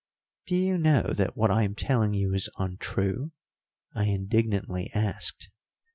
"Do 0.47 0.55
you 0.55 0.79
know 0.79 1.13
that 1.15 1.37
what 1.37 1.51
I 1.51 1.61
am 1.61 1.75
telling 1.75 2.15
you 2.15 2.33
is 2.33 2.49
untrue?" 2.57 3.33
I 3.93 4.05
indignantly 4.05 4.89
asked. 4.95 5.51